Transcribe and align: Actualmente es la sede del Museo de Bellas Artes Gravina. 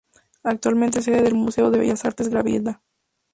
Actualmente 0.43 0.97
es 0.97 1.05
la 1.07 1.13
sede 1.13 1.25
del 1.25 1.35
Museo 1.35 1.69
de 1.69 1.77
Bellas 1.77 2.05
Artes 2.05 2.29
Gravina. 2.29 2.81